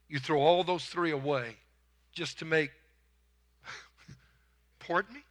[0.09, 1.55] you throw all those three away
[2.12, 2.71] just to make
[4.79, 5.21] Pardon me?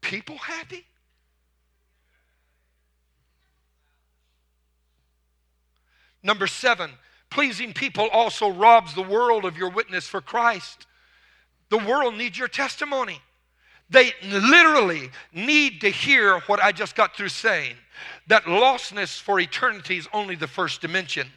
[0.00, 0.84] People happy?
[6.26, 6.90] Number seven,
[7.30, 10.88] pleasing people also robs the world of your witness for Christ.
[11.68, 13.20] The world needs your testimony.
[13.88, 17.76] They literally need to hear what I just got through saying
[18.26, 21.28] that lostness for eternity is only the first dimension.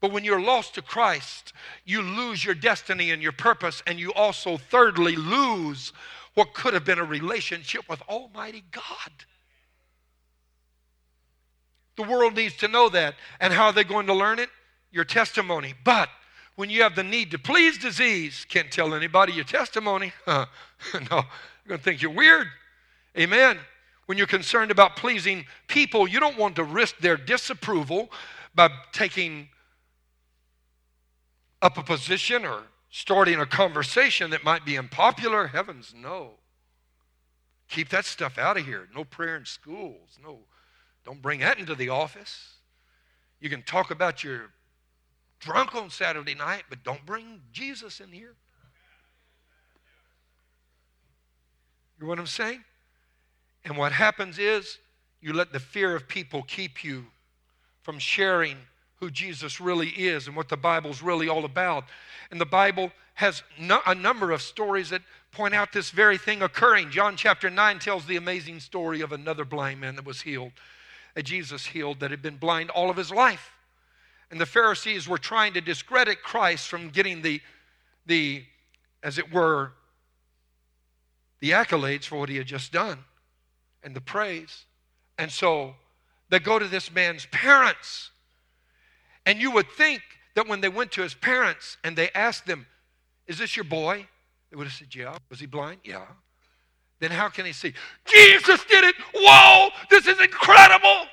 [0.00, 1.52] But when you're lost to Christ,
[1.84, 5.92] you lose your destiny and your purpose, and you also, thirdly, lose
[6.32, 9.12] what could have been a relationship with Almighty God.
[11.98, 13.16] The world needs to know that.
[13.40, 14.50] And how are they going to learn it?
[14.92, 15.74] Your testimony.
[15.82, 16.08] But
[16.54, 20.12] when you have the need to please disease, can't tell anybody your testimony.
[20.28, 20.46] no,
[20.94, 21.08] you're
[21.66, 22.46] going to think you're weird.
[23.18, 23.58] Amen.
[24.06, 28.12] When you're concerned about pleasing people, you don't want to risk their disapproval
[28.54, 29.48] by taking
[31.60, 35.48] up a position or starting a conversation that might be unpopular.
[35.48, 36.34] Heavens, no.
[37.68, 38.88] Keep that stuff out of here.
[38.94, 40.16] No prayer in schools.
[40.22, 40.38] No,
[41.08, 42.56] don't bring that into the office.
[43.40, 44.50] You can talk about your
[45.40, 48.34] drunk on Saturday night, but don't bring Jesus in here.
[51.96, 52.62] You know what I'm saying?
[53.64, 54.76] And what happens is
[55.22, 57.06] you let the fear of people keep you
[57.80, 58.58] from sharing
[58.96, 61.84] who Jesus really is and what the Bible's really all about.
[62.30, 65.00] And the Bible has no, a number of stories that
[65.32, 66.90] point out this very thing occurring.
[66.90, 70.52] John chapter 9 tells the amazing story of another blind man that was healed,
[71.14, 73.52] that Jesus healed, that had been blind all of his life.
[74.30, 77.40] And the Pharisees were trying to discredit Christ from getting the,
[78.06, 78.44] the
[79.02, 79.72] as it were,
[81.40, 82.98] the accolades for what he had just done
[83.82, 84.64] and the praise.
[85.18, 85.74] And so
[86.28, 88.10] they go to this man's parents.
[89.24, 90.02] And you would think
[90.34, 92.66] that when they went to his parents and they asked them,
[93.26, 94.06] Is this your boy?
[94.50, 95.16] They would have said, Yeah.
[95.30, 95.80] Was he blind?
[95.84, 96.06] Yeah.
[97.00, 97.74] Then how can he see?
[98.06, 98.94] Jesus did it!
[99.14, 99.70] Whoa!
[99.90, 101.06] This is incredible!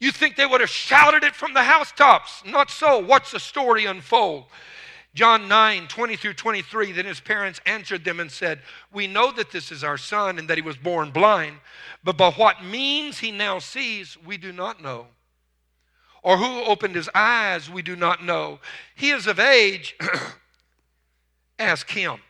[0.00, 2.42] You think they would have shouted it from the housetops?
[2.46, 2.98] Not so.
[2.98, 4.44] Watch the story unfold.
[5.14, 8.60] John 9, 20 through 23, then his parents answered them and said,
[8.92, 11.56] We know that this is our son and that he was born blind,
[12.04, 15.06] but by what means he now sees, we do not know.
[16.22, 18.60] Or who opened his eyes, we do not know.
[18.94, 19.96] He is of age.
[21.58, 22.20] Ask him.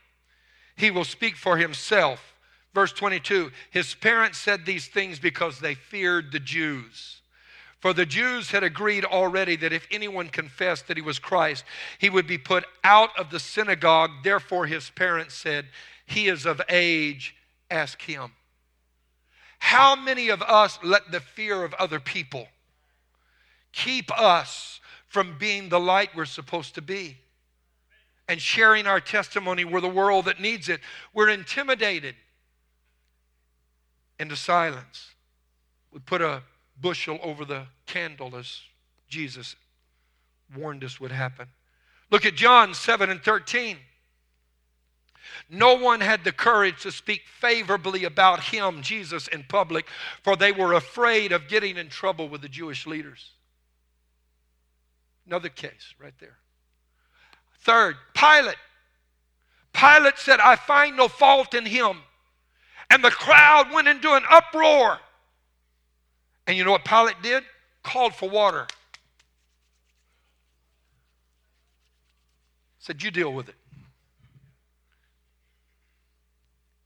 [0.76, 2.27] He will speak for himself.
[2.74, 7.20] Verse 22 His parents said these things because they feared the Jews.
[7.80, 11.64] For the Jews had agreed already that if anyone confessed that he was Christ,
[11.98, 14.10] he would be put out of the synagogue.
[14.24, 15.66] Therefore, his parents said,
[16.04, 17.36] He is of age,
[17.70, 18.32] ask him.
[19.60, 22.48] How many of us let the fear of other people
[23.72, 27.16] keep us from being the light we're supposed to be
[28.28, 30.80] and sharing our testimony with the world that needs it?
[31.14, 32.16] We're intimidated
[34.18, 35.14] into silence.
[35.92, 36.42] We put a
[36.80, 38.60] bushel over the candle as
[39.08, 39.56] Jesus
[40.56, 41.48] warned us would happen.
[42.10, 43.76] Look at John 7 and 13.
[45.50, 49.86] No one had the courage to speak favorably about him, Jesus, in public,
[50.22, 53.32] for they were afraid of getting in trouble with the Jewish leaders.
[55.26, 56.38] Another case right there.
[57.60, 58.56] Third, Pilate.
[59.74, 61.98] Pilate said, I find no fault in him.
[62.90, 64.98] And the crowd went into an uproar.
[66.46, 67.44] And you know what Pilate did?
[67.82, 68.66] Called for water.
[72.78, 73.54] Said, You deal with it.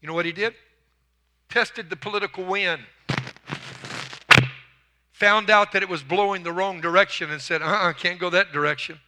[0.01, 0.55] You know what he did?
[1.49, 2.83] Tested the political wind.
[5.13, 8.19] Found out that it was blowing the wrong direction and said, uh uh-uh, uh, can't
[8.19, 8.99] go that direction.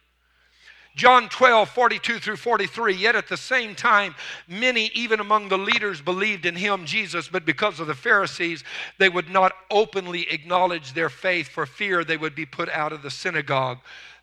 [0.95, 2.95] John 12, 42 through 43.
[2.95, 4.15] Yet at the same time,
[4.47, 8.63] many, even among the leaders, believed in him, Jesus, but because of the Pharisees,
[8.97, 13.01] they would not openly acknowledge their faith for fear they would be put out of
[13.01, 13.79] the synagogue.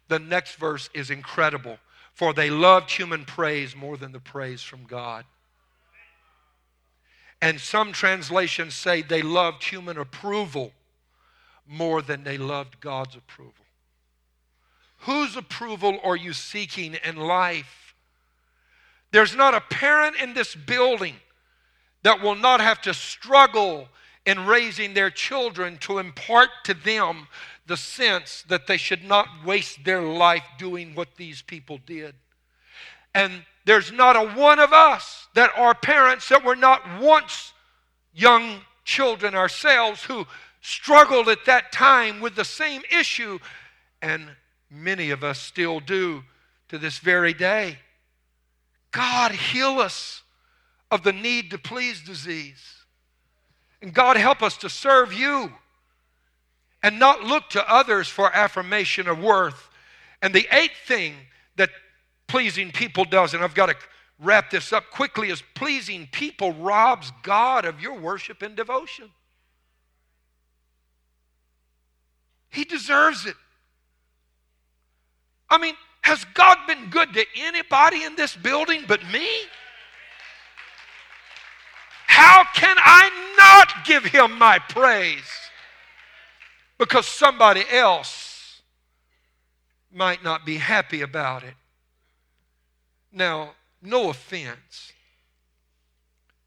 [0.08, 1.78] The next verse is incredible.
[2.14, 5.24] For they loved human praise more than the praise from God.
[7.40, 10.72] And some translations say they loved human approval
[11.66, 13.61] more than they loved God's approval.
[15.02, 17.94] Whose approval are you seeking in life?
[19.10, 21.16] There's not a parent in this building
[22.04, 23.88] that will not have to struggle
[24.24, 27.26] in raising their children to impart to them
[27.66, 32.14] the sense that they should not waste their life doing what these people did.
[33.12, 37.52] And there's not a one of us that are parents that were not once
[38.14, 40.26] young children ourselves who
[40.60, 43.40] struggled at that time with the same issue
[44.00, 44.30] and
[44.74, 46.24] Many of us still do
[46.68, 47.78] to this very day.
[48.90, 50.22] God, heal us
[50.90, 52.62] of the need to please disease.
[53.82, 55.52] And God, help us to serve you
[56.82, 59.68] and not look to others for affirmation of worth.
[60.22, 61.14] And the eighth thing
[61.56, 61.70] that
[62.26, 63.76] pleasing people does, and I've got to
[64.18, 69.10] wrap this up quickly, is pleasing people robs God of your worship and devotion.
[72.48, 73.36] He deserves it.
[75.52, 79.28] I mean, has God been good to anybody in this building but me?
[82.06, 85.30] How can I not give him my praise?
[86.78, 88.62] Because somebody else
[89.92, 91.54] might not be happy about it.
[93.12, 93.50] Now,
[93.82, 94.92] no offense.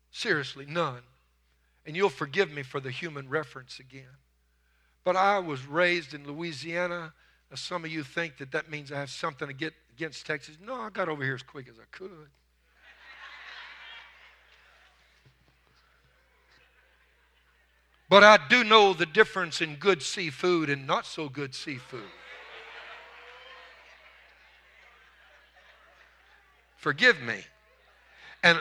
[0.10, 1.04] Seriously, none.
[1.86, 4.18] And you'll forgive me for the human reference again.
[5.04, 7.14] But I was raised in Louisiana
[7.50, 10.58] now, some of you think that that means I have something to get against Texas.
[10.64, 12.30] No, I got over here as quick as I could.
[18.10, 22.04] But I do know the difference in good seafood and not so good seafood.
[26.78, 27.40] Forgive me.
[28.44, 28.60] And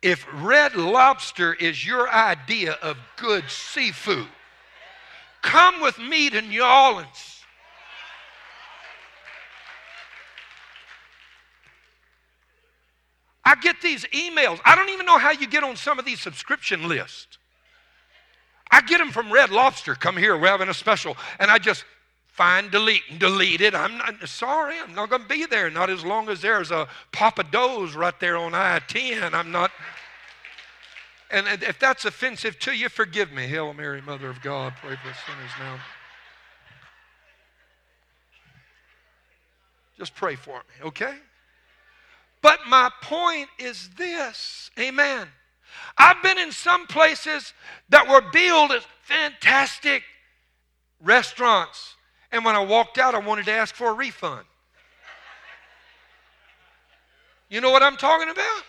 [0.00, 4.26] if red lobster is your idea of good seafood,
[5.42, 7.41] come with me to New Orleans
[13.44, 14.60] I get these emails.
[14.64, 17.38] I don't even know how you get on some of these subscription lists.
[18.70, 19.94] I get them from Red Lobster.
[19.94, 21.16] Come here, we're having a special.
[21.38, 21.84] And I just
[22.28, 23.74] find, delete, and delete it.
[23.74, 25.68] I'm not sorry, I'm not going to be there.
[25.70, 29.34] Not as long as there's a Pappadeaux's right there on I 10.
[29.34, 29.70] I'm not.
[31.30, 33.46] And if that's offensive to you, forgive me.
[33.46, 35.78] Hail Mary, Mother of God, pray for sinners now.
[39.98, 41.16] Just pray for me, okay?
[42.42, 45.28] But my point is this Amen.
[45.96, 47.54] I've been in some places
[47.88, 50.02] that were billed as fantastic
[51.00, 51.96] restaurants.
[52.30, 54.44] And when I walked out, I wanted to ask for a refund.
[57.48, 58.62] You know what I'm talking about?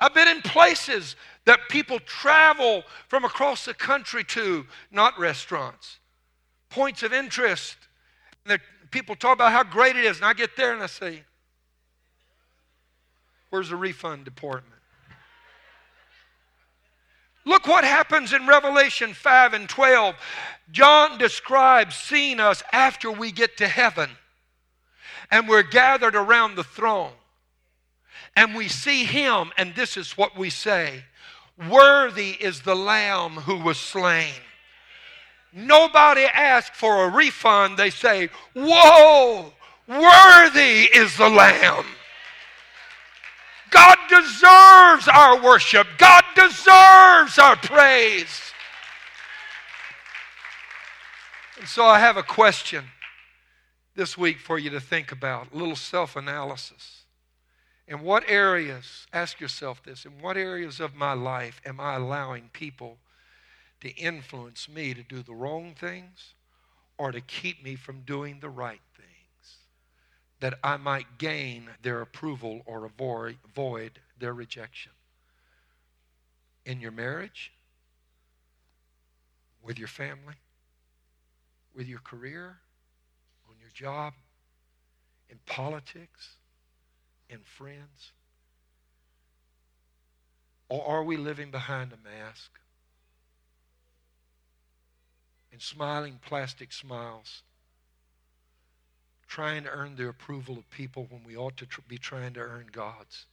[0.00, 1.14] I've been in places
[1.44, 5.98] that people travel from across the country to, not restaurants,
[6.68, 7.76] points of interest.
[8.46, 8.60] And
[8.90, 11.22] people talk about how great it is, and I get there and I say,
[13.54, 14.74] Where's the refund department?
[17.44, 20.16] Look what happens in Revelation 5 and 12.
[20.72, 24.10] John describes seeing us after we get to heaven
[25.30, 27.12] and we're gathered around the throne
[28.34, 31.04] and we see him, and this is what we say
[31.70, 34.34] Worthy is the Lamb who was slain.
[35.52, 37.76] Nobody asks for a refund.
[37.76, 39.52] They say, Whoa,
[39.86, 41.86] worthy is the Lamb.
[43.74, 45.88] God deserves our worship.
[45.98, 48.40] God deserves our praise.
[51.58, 52.84] And so I have a question
[53.96, 57.02] this week for you to think about, a little self analysis.
[57.88, 62.50] In what areas, ask yourself this, in what areas of my life am I allowing
[62.52, 62.98] people
[63.80, 66.34] to influence me to do the wrong things
[66.96, 68.80] or to keep me from doing the right
[70.44, 74.92] that I might gain their approval or avoid their rejection.
[76.66, 77.50] In your marriage,
[79.62, 80.34] with your family,
[81.74, 82.58] with your career,
[83.48, 84.12] on your job,
[85.30, 86.32] in politics,
[87.30, 88.12] in friends?
[90.68, 92.50] Or are we living behind a mask?
[95.50, 97.44] And smiling plastic smiles
[99.34, 102.38] trying to earn the approval of people when we ought to tr- be trying to
[102.38, 103.26] earn God's.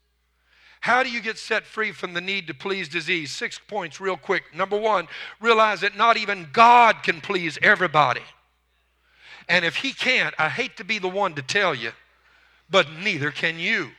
[0.80, 3.30] How do you get set free from the need to please disease?
[3.30, 4.46] Six points, real quick.
[4.52, 5.08] Number one,
[5.40, 8.24] realize that not even God can please everybody.
[9.48, 11.92] And if He can't, I hate to be the one to tell you,
[12.68, 13.92] but neither can you.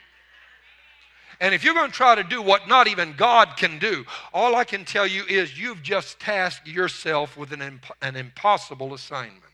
[1.41, 4.57] And if you're going to try to do what not even God can do, all
[4.57, 9.52] I can tell you is you've just tasked yourself with an, imp- an impossible assignment.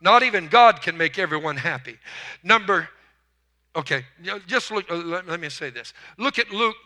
[0.00, 1.98] Not even God can make everyone happy.
[2.42, 2.88] Number,
[3.74, 4.04] okay,
[4.46, 5.92] just look, uh, let me say this.
[6.16, 6.76] Look at Luke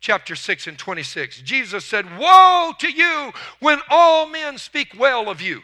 [0.00, 1.42] chapter 6 and 26.
[1.42, 5.62] Jesus said, Woe to you when all men speak well of you.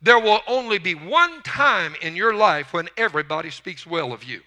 [0.00, 4.40] There will only be one time in your life when everybody speaks well of you.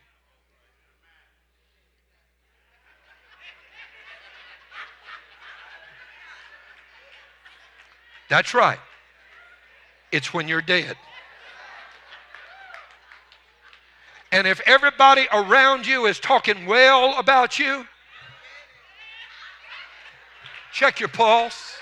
[8.30, 8.80] That's right.
[10.12, 10.95] It's when you're dead.
[14.32, 17.86] And if everybody around you is talking well about you,
[20.74, 21.78] check your pulse.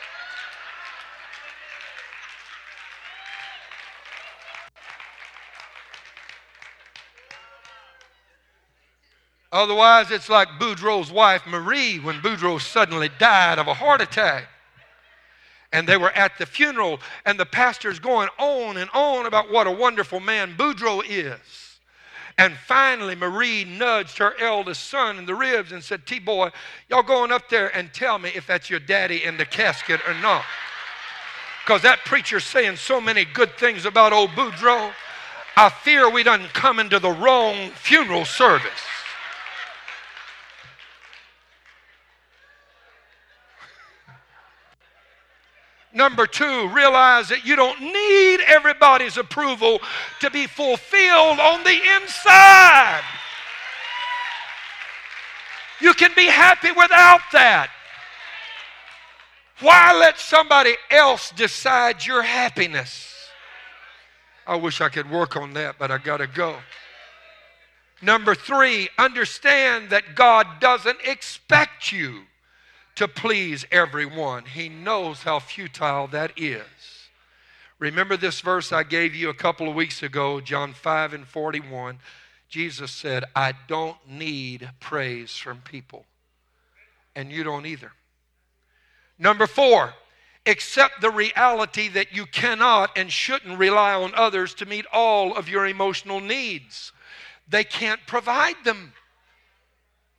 [9.52, 14.48] Otherwise, it's like Boudreaux's wife, Marie, when Boudreaux suddenly died of a heart attack
[15.74, 19.68] and they were at the funeral, and the pastor's going on and on about what
[19.68, 21.80] a wonderful man Boudreaux is.
[22.38, 26.52] And finally, Marie nudged her eldest son in the ribs and said, T boy,
[26.90, 30.14] y'all going up there and tell me if that's your daddy in the casket or
[30.16, 30.46] not.
[31.64, 34.92] Because that preacher's saying so many good things about old Boudreaux.
[35.56, 38.72] I fear we done come into the wrong funeral service.
[45.94, 49.80] Number two, realize that you don't need everybody's approval
[50.22, 53.04] to be fulfilled on the inside.
[55.80, 57.70] You can be happy without that.
[59.60, 63.30] Why let somebody else decide your happiness?
[64.48, 66.58] I wish I could work on that, but I got to go.
[68.02, 72.24] Number three, understand that God doesn't expect you
[72.96, 74.46] to please everyone.
[74.46, 76.64] He knows how futile that is.
[77.80, 82.00] Remember this verse I gave you a couple of weeks ago, John 5 and 41.
[82.48, 86.06] Jesus said, I don't need praise from people.
[87.16, 87.91] And you don't either.
[89.18, 89.94] Number four,
[90.46, 95.50] accept the reality that you cannot and shouldn't rely on others to meet all of
[95.50, 96.91] your emotional needs.
[97.48, 98.94] They can't provide them.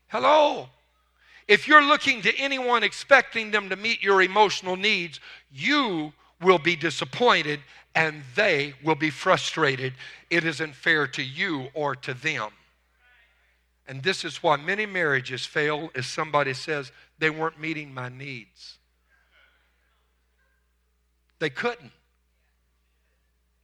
[0.09, 0.69] Hello?
[1.47, 5.21] If you're looking to anyone expecting them to meet your emotional needs,
[5.53, 7.61] you will be disappointed
[7.95, 9.93] and they will be frustrated.
[10.31, 12.51] It isn't fair to you or to them.
[13.87, 18.79] And this is why many marriages fail is somebody says they weren't meeting my needs.
[21.39, 21.93] They couldn't.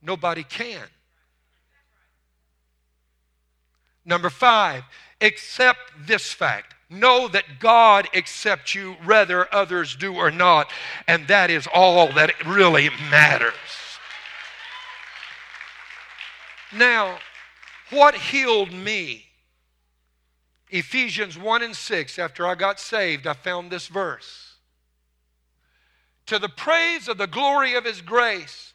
[0.02, 0.86] Nobody can.
[4.04, 4.84] Number five,
[5.20, 6.74] accept this fact.
[6.90, 10.68] Know that God accepts you whether others do or not,
[11.06, 13.54] and that is all that really matters.
[16.72, 17.18] Now,
[17.90, 19.26] what healed me?
[20.70, 24.54] Ephesians 1 and 6, after I got saved, I found this verse.
[26.26, 28.72] To the praise of the glory of his grace,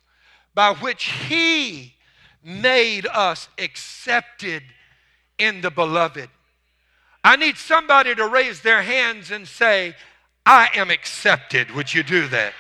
[0.53, 1.95] by which he
[2.43, 4.63] made us accepted
[5.37, 6.29] in the beloved.
[7.25, 9.95] I need somebody to raise their hands and say,
[10.45, 11.71] I am accepted.
[11.71, 12.53] Would you do that?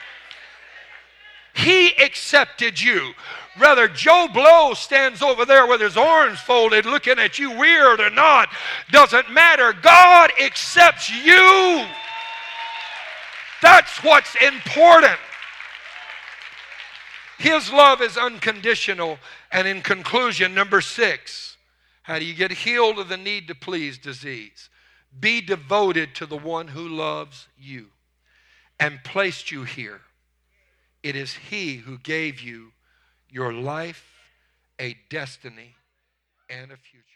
[1.53, 3.13] He accepted you.
[3.59, 8.09] Whether Joe Blow stands over there with his arms folded looking at you weird or
[8.09, 8.49] not,
[8.89, 9.71] doesn't matter.
[9.71, 11.85] God accepts you.
[13.61, 15.19] That's what's important.
[17.37, 19.19] His love is unconditional.
[19.51, 21.54] And in conclusion, number six,
[22.05, 24.69] how do you get healed of the need to please disease?
[25.19, 27.87] Be devoted to the one who loves you
[28.79, 30.01] and placed you here.
[31.01, 32.73] It is He who gave you
[33.27, 34.05] your life,
[34.79, 35.75] a destiny,
[36.47, 37.14] and a future.